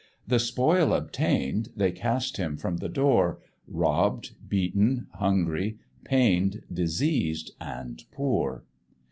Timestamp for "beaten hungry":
4.49-5.77